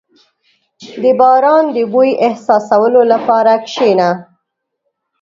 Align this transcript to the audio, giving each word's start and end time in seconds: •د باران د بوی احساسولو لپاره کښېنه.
•د 1.01 1.03
باران 1.19 1.65
د 1.75 1.77
بوی 1.93 2.11
احساسولو 2.27 3.01
لپاره 3.13 3.53
کښېنه. 3.67 4.09